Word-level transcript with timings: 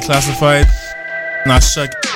Classified. 0.00 0.66
Not 1.46 1.60
Chuck. 1.60 2.07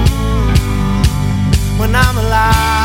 mm, 0.09 1.79
when 1.79 1.95
I'm 1.95 2.17
alive. 2.17 2.82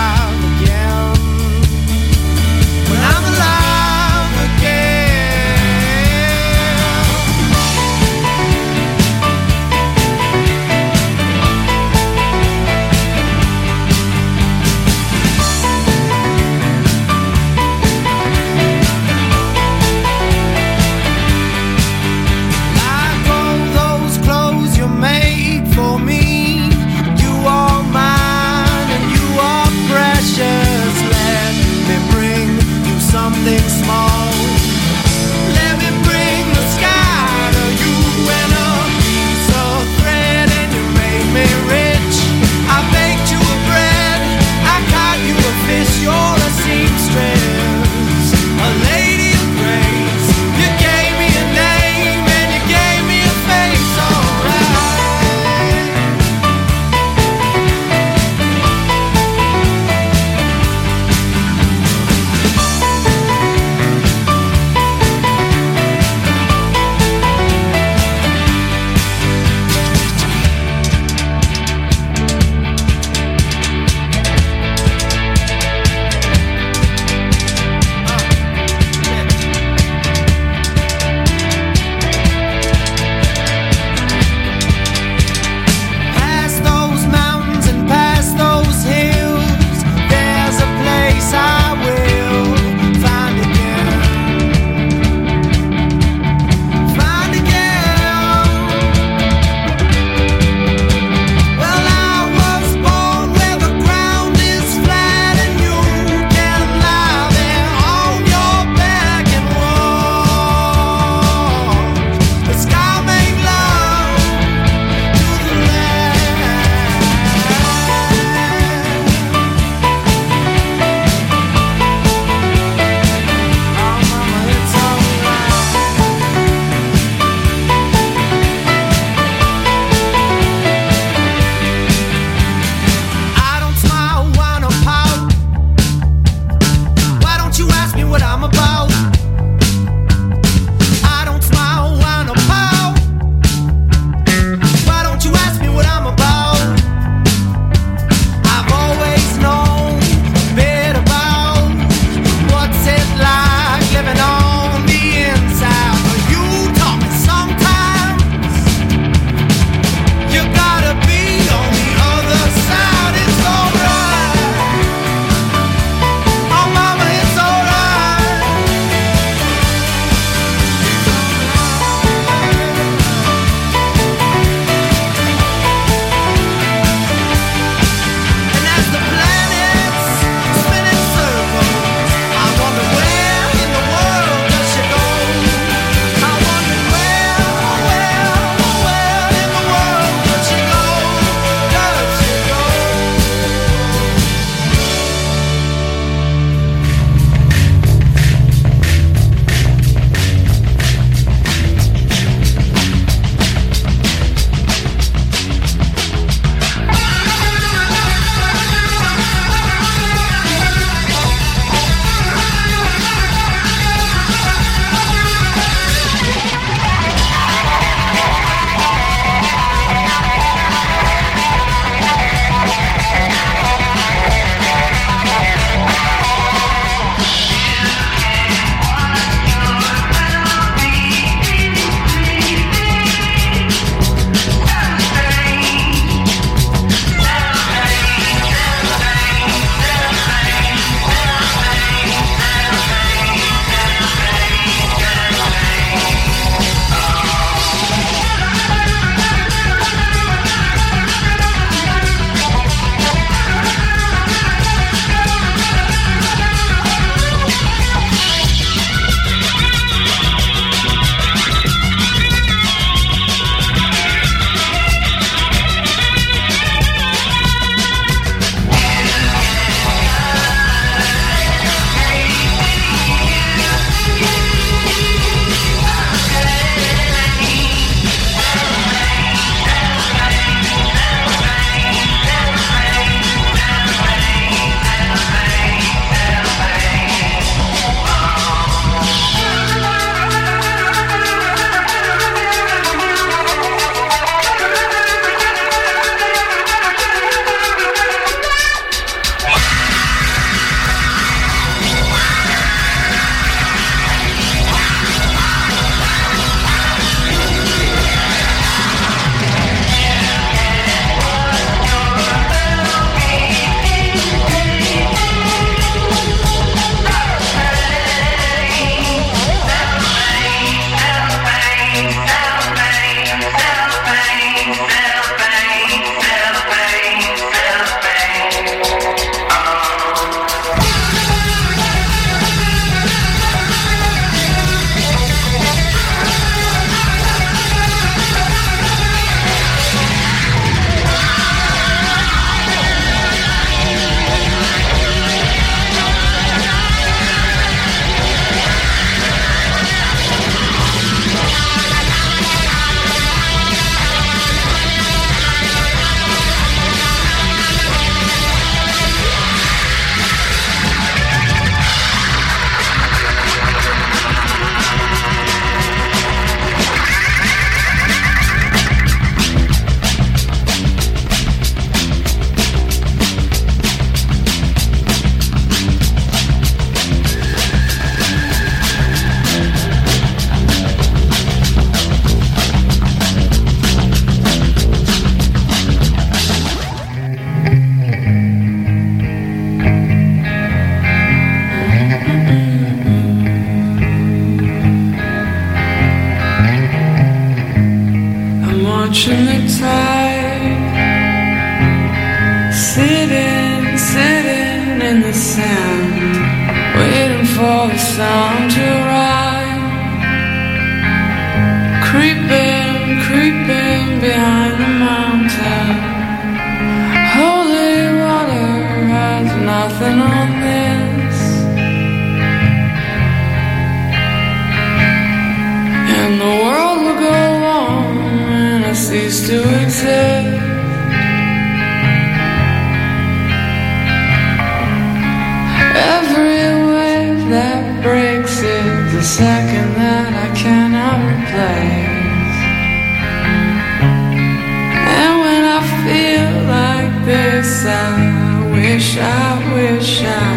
wish, 448.78 449.18
I 449.18 449.74
wish 449.74 450.22
I 450.22 450.47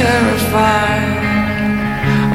terrified. 0.00 1.20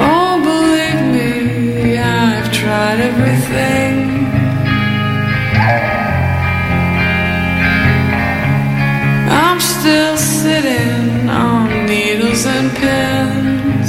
Oh, 0.08 0.34
believe 0.50 1.02
me, 1.16 1.98
I've 1.98 2.48
tried 2.52 3.00
everything. 3.10 3.94
I'm 9.44 9.60
still 9.74 10.16
sitting 10.16 11.28
on 11.28 11.86
needles 11.86 12.46
and 12.54 12.68
pins. 12.78 13.88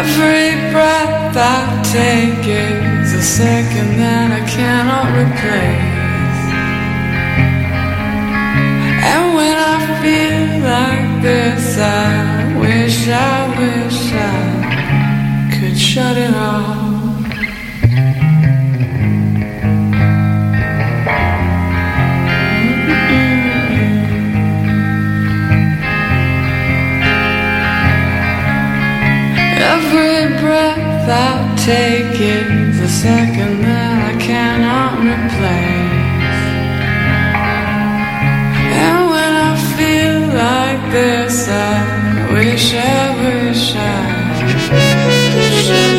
Every 0.00 0.48
breath 0.72 1.34
I 1.34 1.62
take 1.96 2.46
is 2.46 3.14
a 3.14 3.24
second 3.40 3.88
that 4.02 4.28
I 4.40 4.42
cannot 4.56 5.06
replace. 5.22 5.85
feel 10.06 10.60
like 10.74 11.22
this. 11.22 11.78
I 11.78 12.56
wish, 12.62 12.98
I 13.08 13.36
wish 13.60 14.00
I 14.34 14.38
could 15.54 15.78
shut 15.90 16.16
it 16.26 16.34
off. 16.34 16.86
Every 29.74 30.20
breath 30.40 31.08
I 31.26 31.32
take 31.72 32.20
it, 32.36 32.48
the 32.80 32.88
second 32.88 33.54
that 33.66 33.96
I 34.10 34.14
cannot 34.28 34.92
replace. 35.10 35.95
this. 40.96 41.48
I 41.48 42.32
wish, 42.32 42.74
I 42.74 43.04
wish, 43.20 43.74
I 43.76 44.36
wish. 44.70 45.95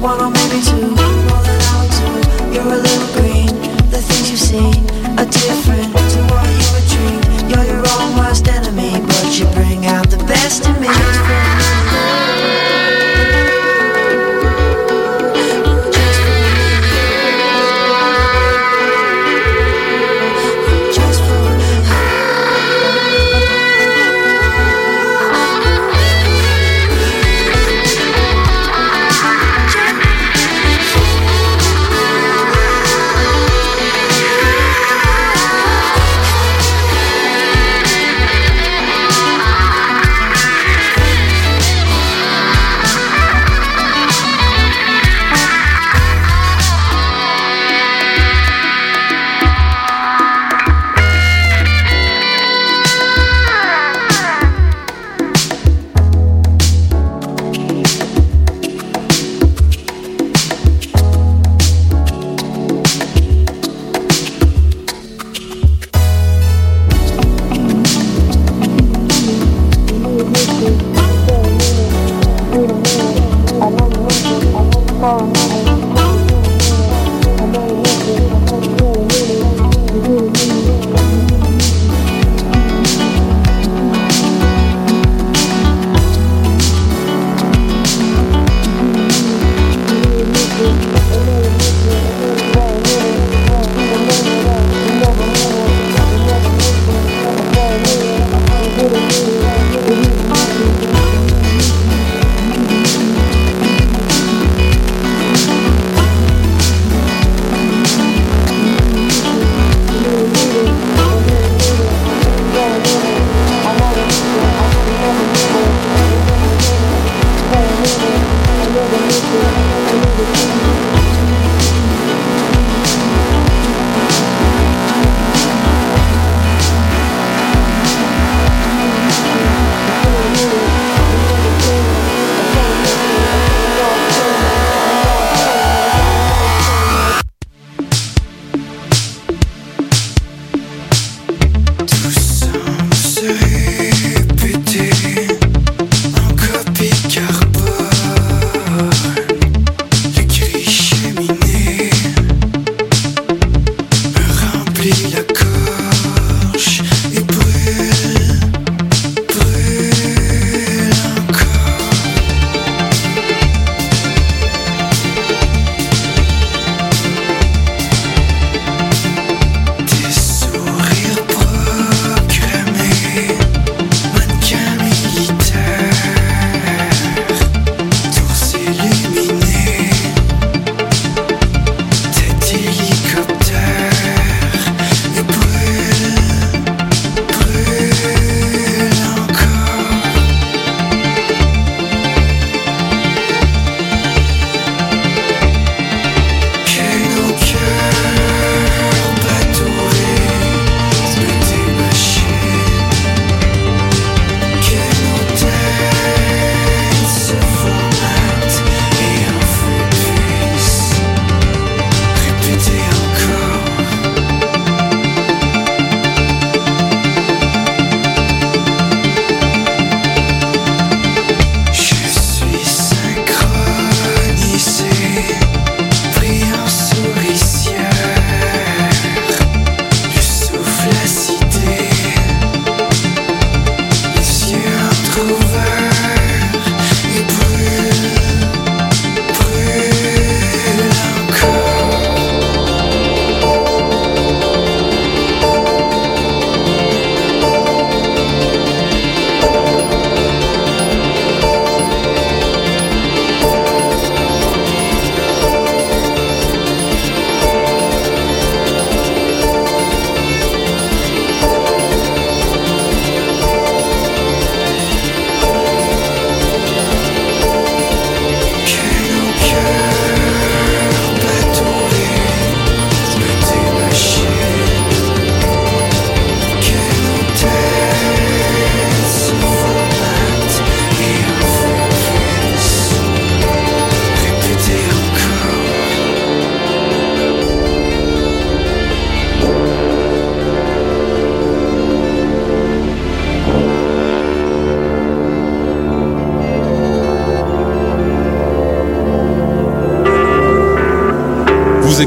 one 0.00 0.20
I'm 0.20 0.35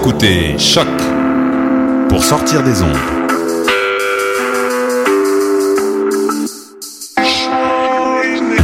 écoutez 0.10 0.58
Choc 0.58 0.88
pour 2.10 2.24
sortir 2.24 2.64
des 2.64 2.82
ondes. 2.82 2.98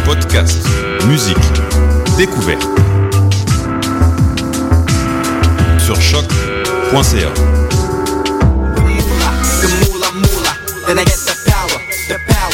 Podcast, 0.06 0.58
musique, 1.06 1.38
découverte. 2.18 2.68
Sur 5.78 6.02
choc.ca. 6.02 7.32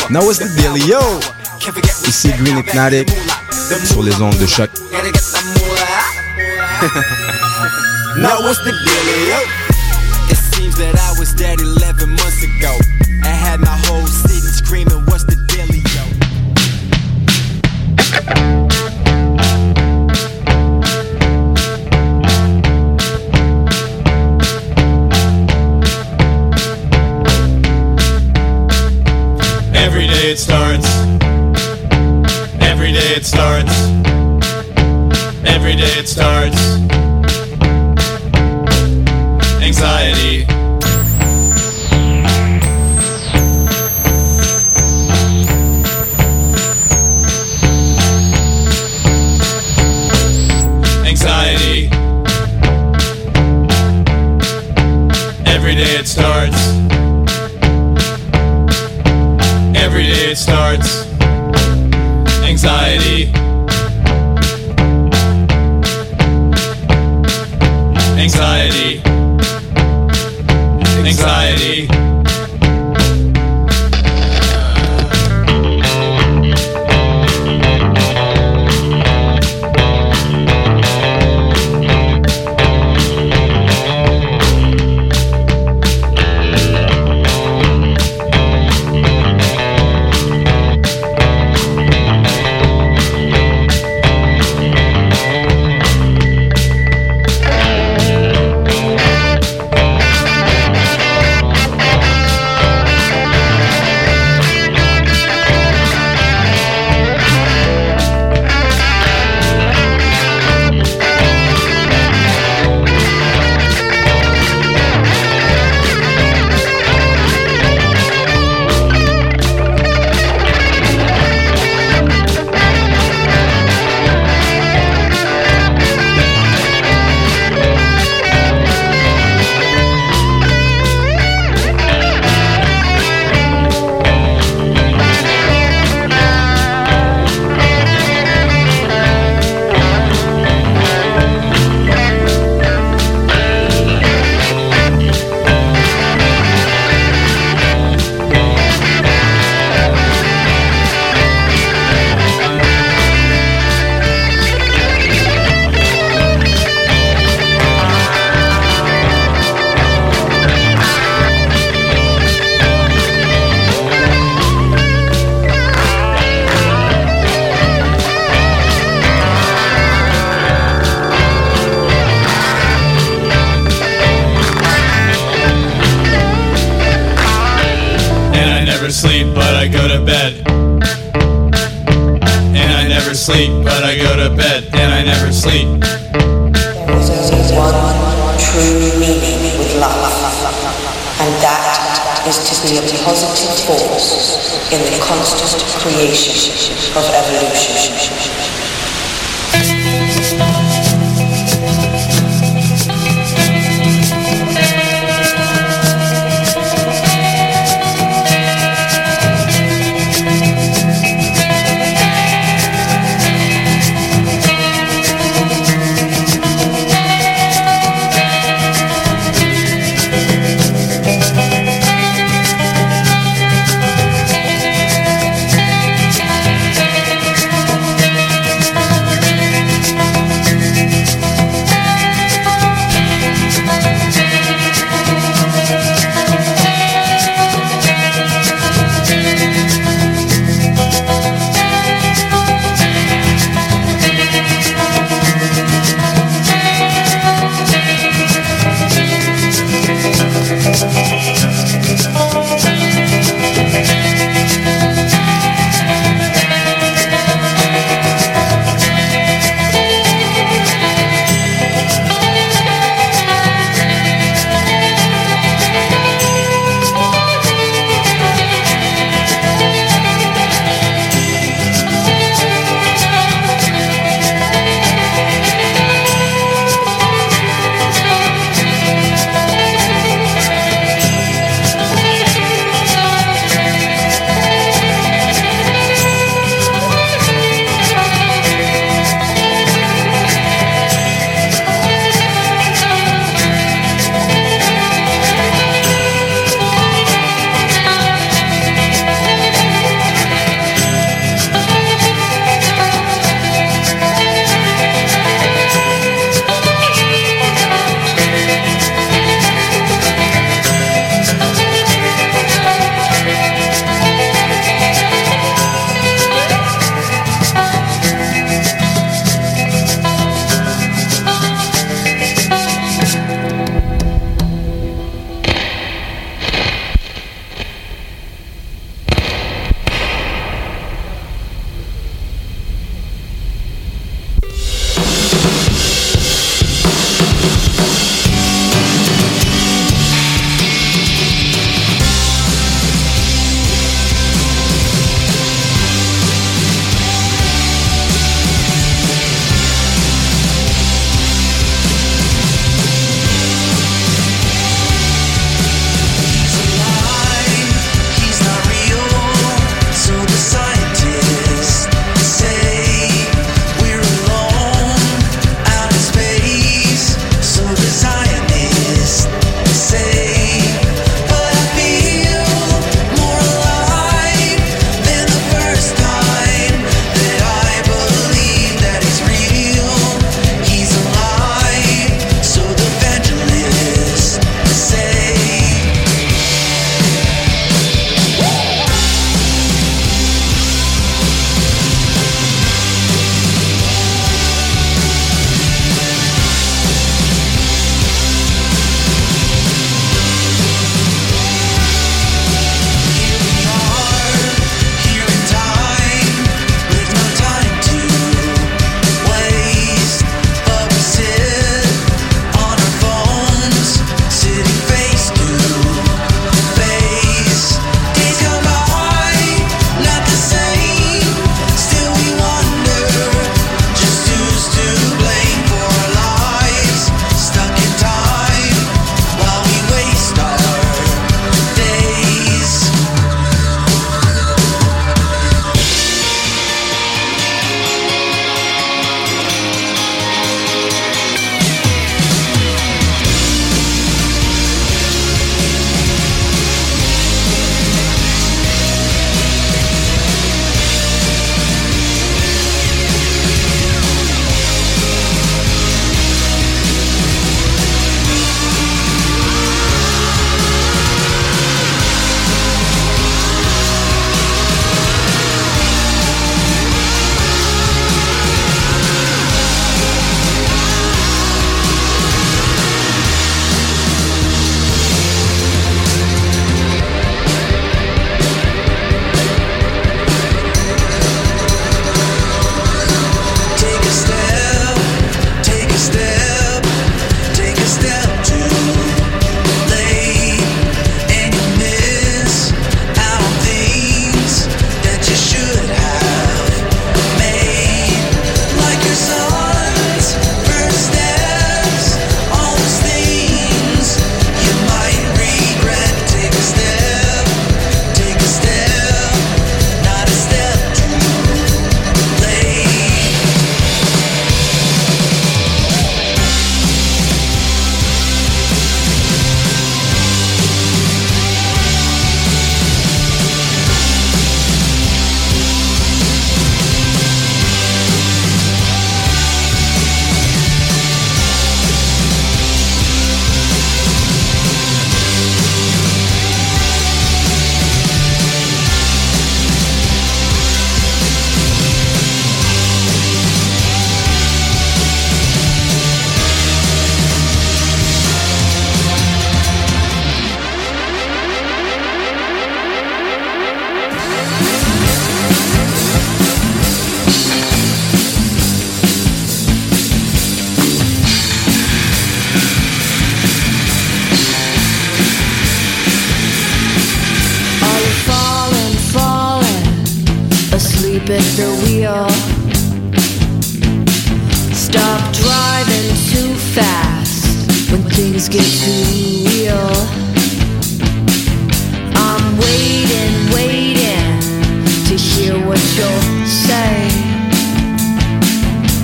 Now 0.09 0.25
what's 0.25 0.39
the 0.39 0.49
deal, 0.57 0.77
yo? 0.77 0.99
Ici 2.07 2.33
Green 2.39 2.57
Hypnotic 2.57 3.09
sur 3.85 4.03
les 4.03 4.21
ondes 4.21 4.37
de 4.37 4.45
choc. 4.45 4.69
Now 8.21 8.37
what's 8.41 8.59
the 8.59 8.69
dealio? 8.69 9.60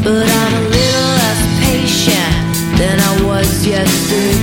But 0.07 0.25
I'm 0.25 0.53
a 0.53 0.69
little 0.69 1.09
less 1.19 1.41
patient 1.67 2.79
than 2.79 2.97
I 2.97 3.23
was 3.25 3.67
yesterday. 3.67 4.36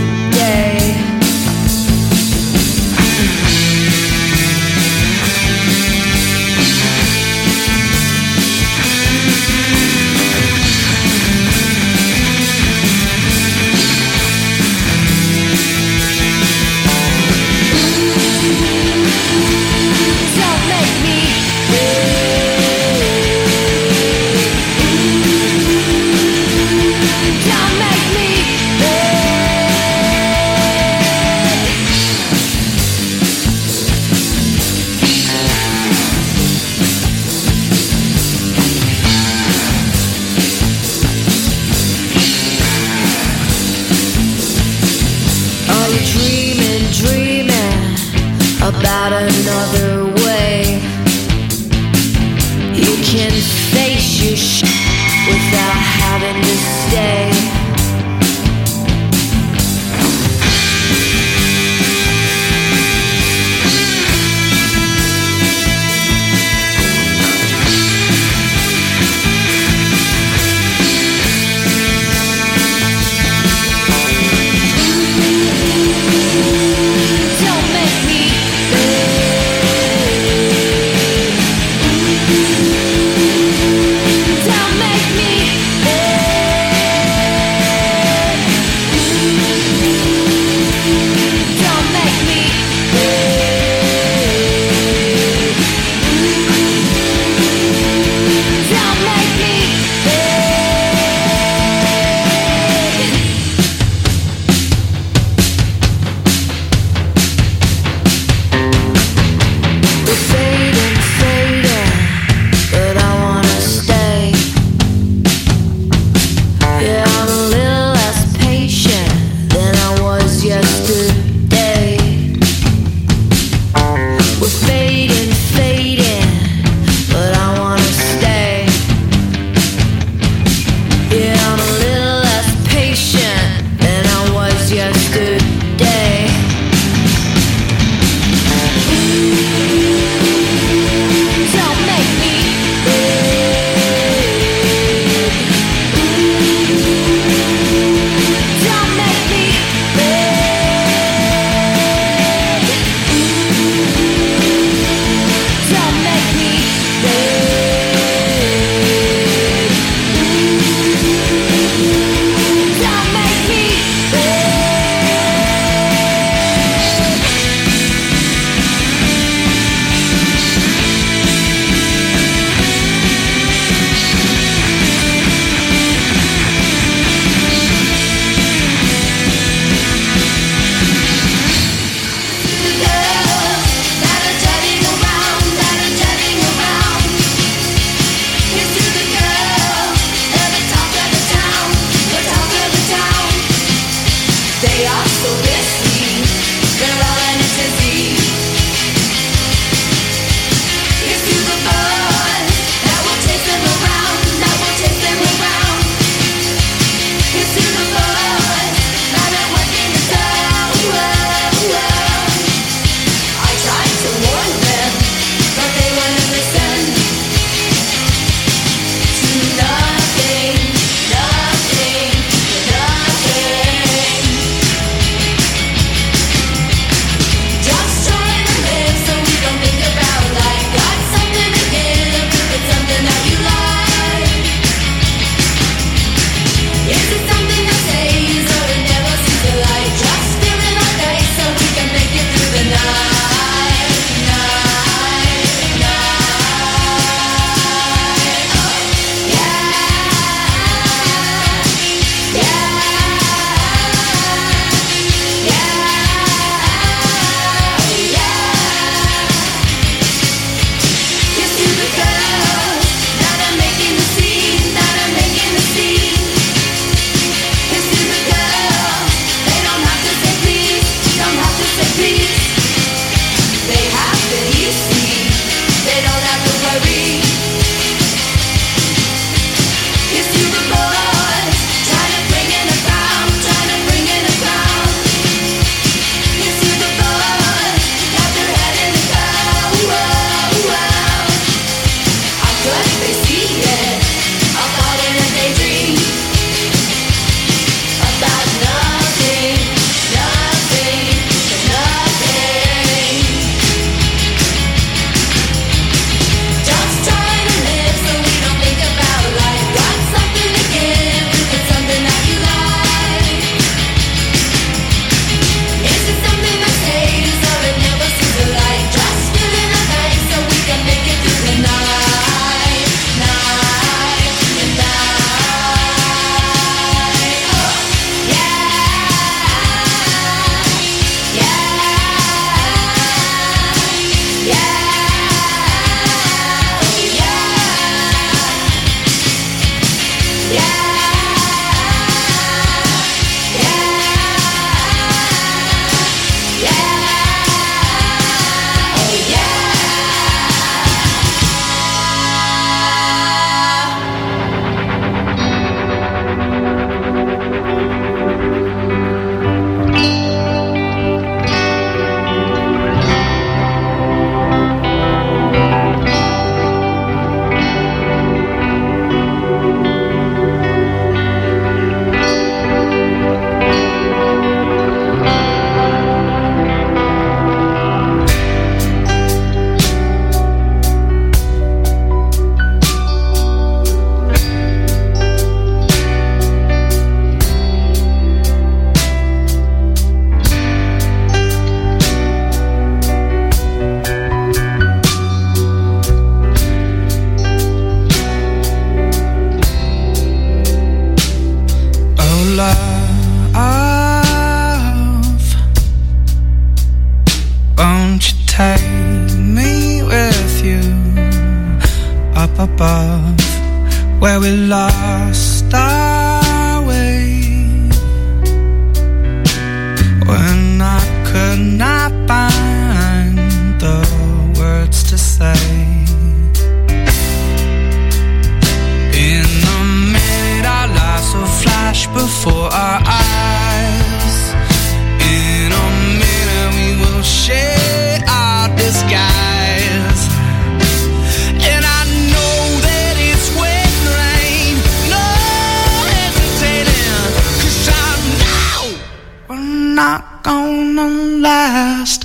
Not 449.95 450.43
gonna 450.43 451.09
last 451.41 452.25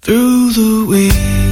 through 0.00 0.52
the 0.52 0.86
week. 0.88 1.47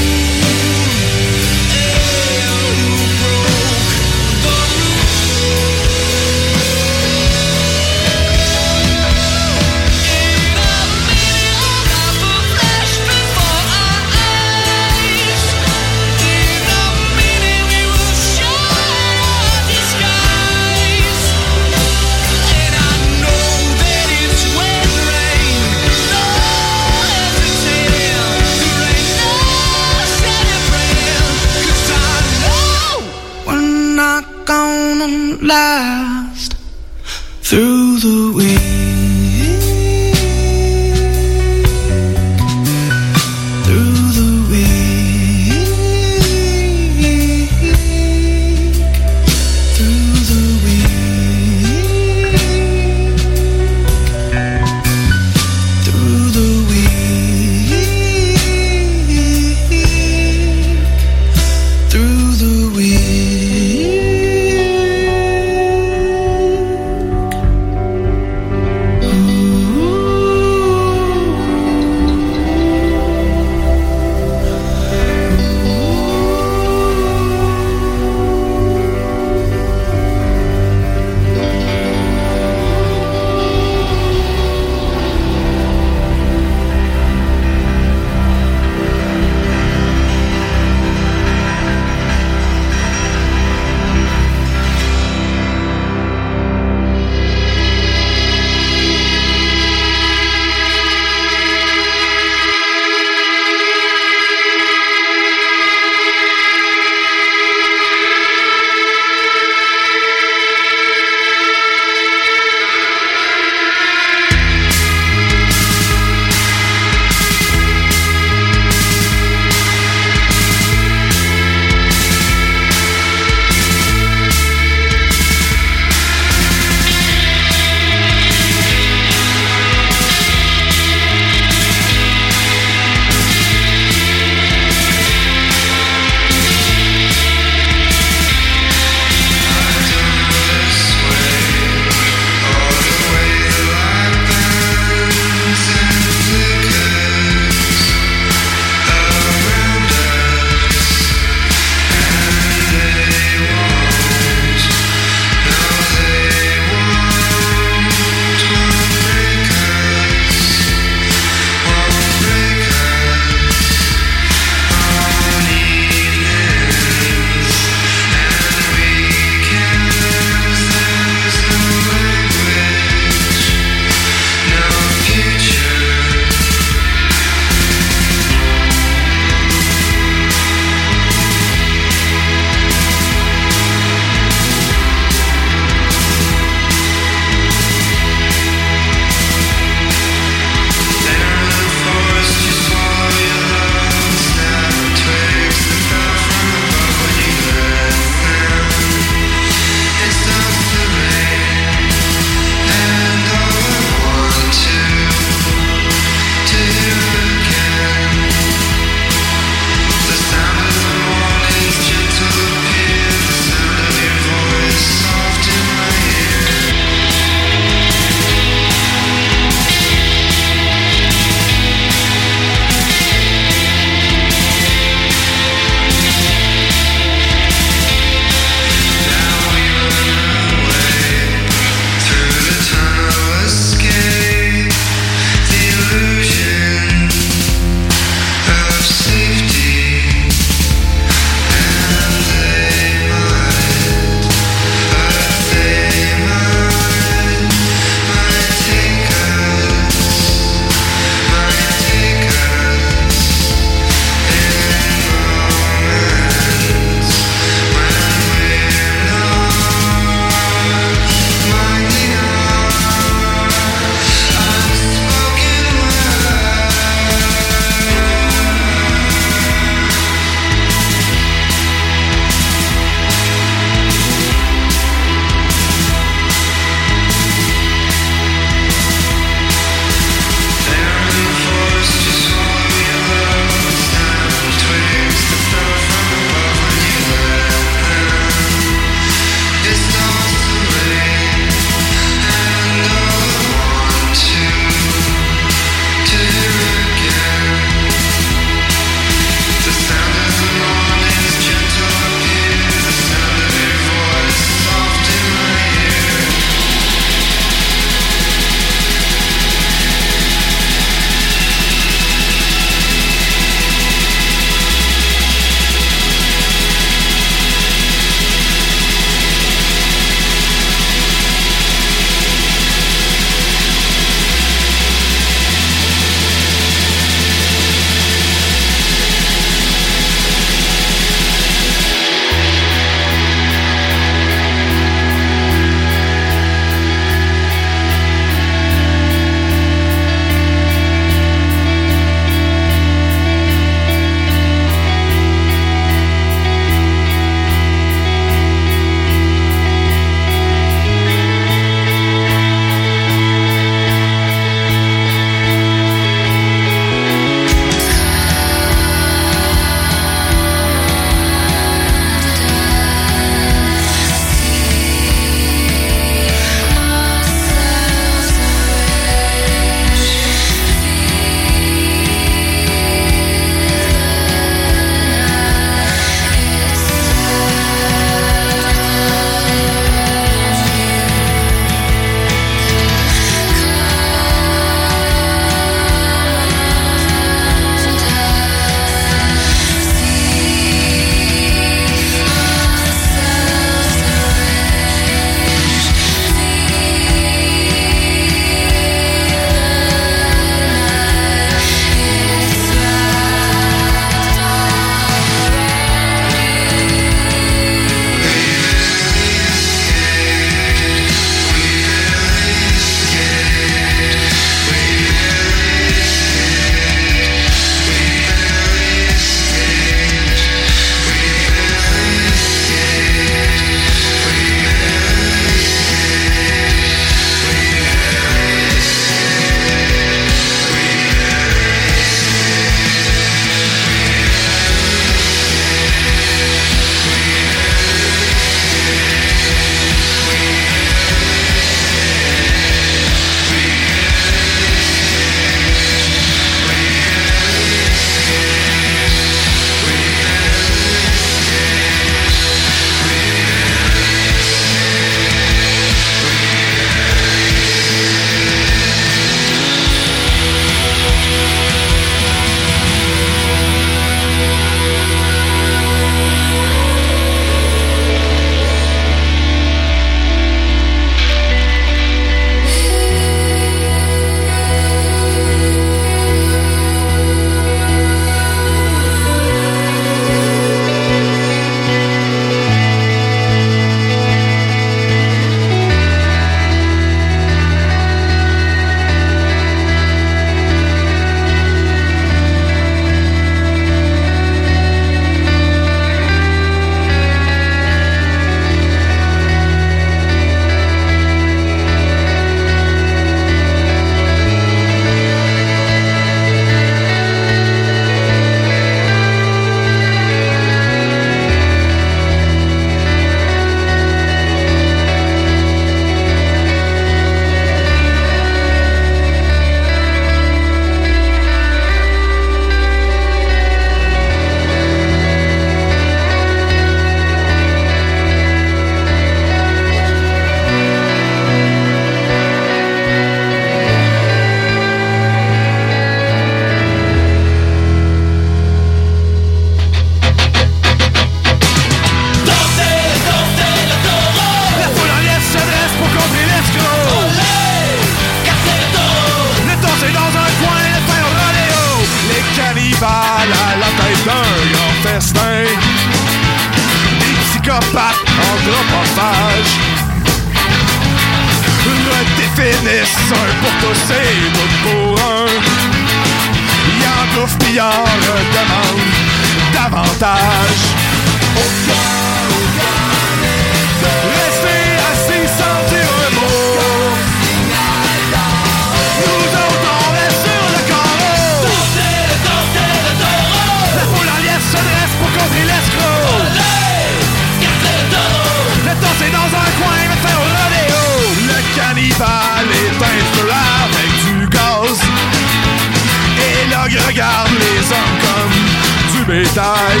bétail. 599.32 600.00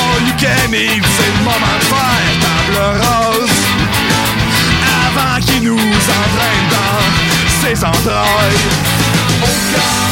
All 0.00 0.22
you 0.26 0.32
can 0.38 0.72
eat, 0.72 1.04
c'est 1.16 1.32
le 1.36 1.44
moment 1.44 1.76
de 1.80 1.86
faire 1.92 2.32
table 2.44 2.78
rose. 3.04 3.56
Avant 5.04 5.38
qu'il 5.44 5.62
nous 5.64 5.76
entraîne 5.76 6.66
dans 6.76 7.04
ses 7.60 7.84
entrailles. 7.84 8.64
Au 9.42 9.72
cœur. 9.72 10.10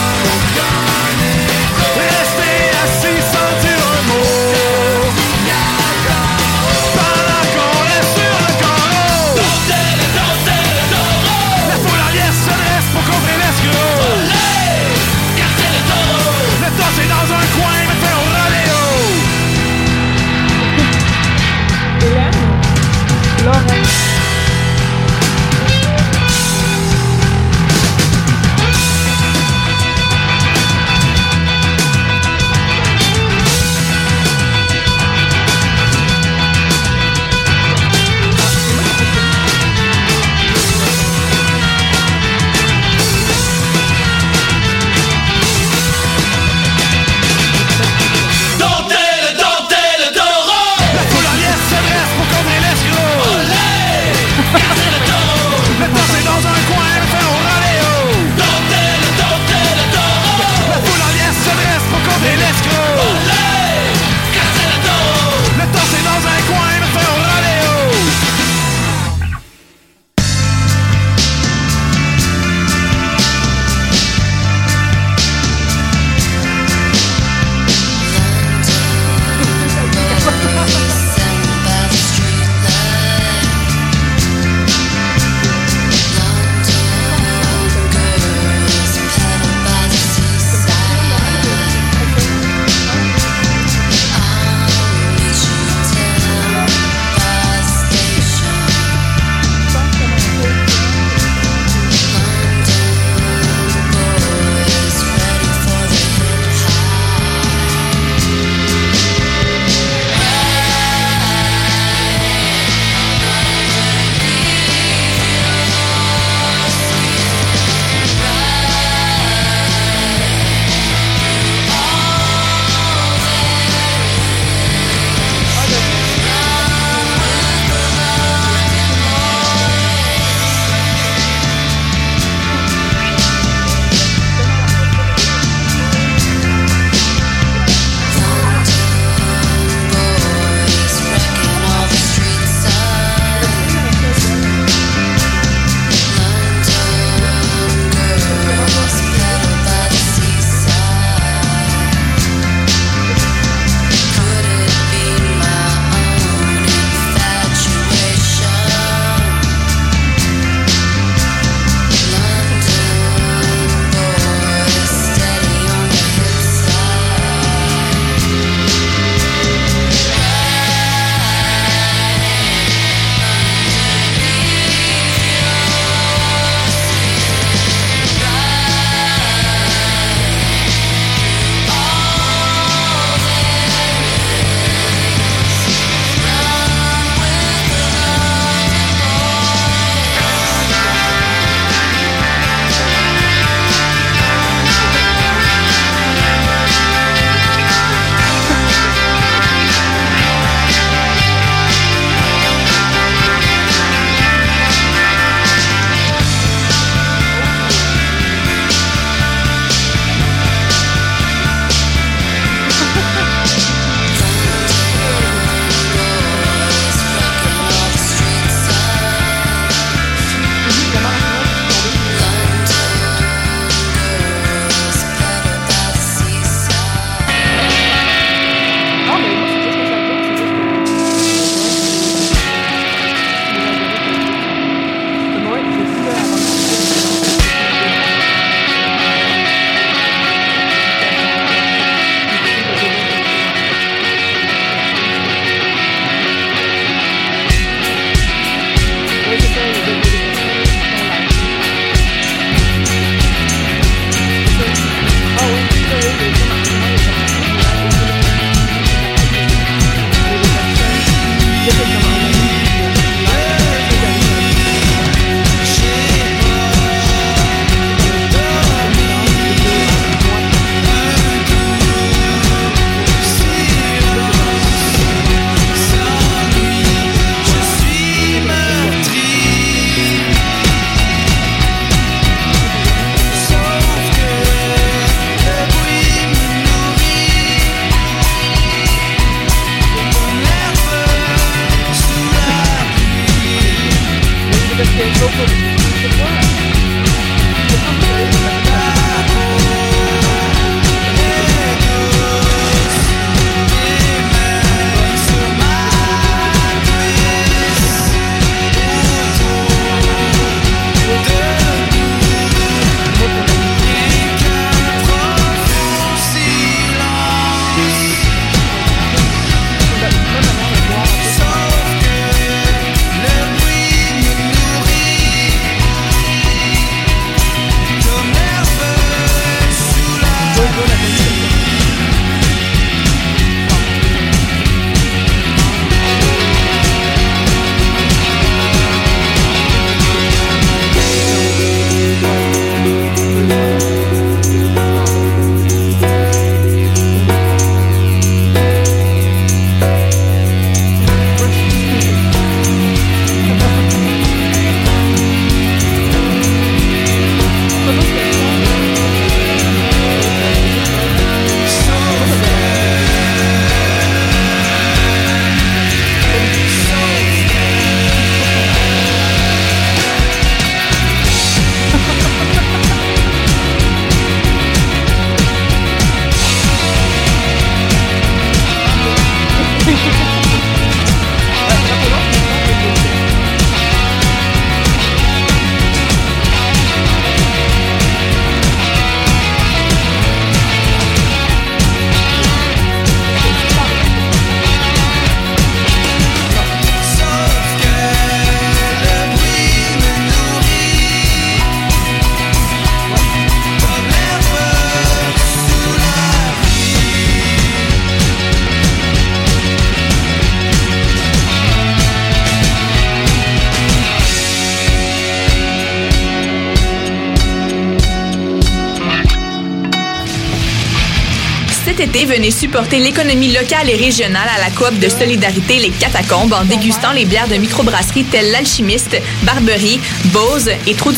Supporter 422.68 422.98
l'économie 422.98 423.50
locale 423.50 423.88
et 423.88 423.96
régionale 423.96 424.46
à 424.54 424.60
la 424.60 424.68
coop 424.68 424.98
de 424.98 425.08
solidarité 425.08 425.78
Les 425.78 425.88
Catacombes 425.88 426.52
en 426.52 426.64
dégustant 426.66 427.12
les 427.12 427.24
bières 427.24 427.48
de 427.48 427.54
microbrasserie 427.54 428.24
telles 428.24 428.50
l'Alchimiste, 428.50 429.16
Barberie, 429.42 429.98
Bose 430.26 430.68
et 430.86 430.94
Trou 430.94 431.12